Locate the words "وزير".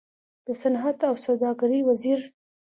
1.85-2.19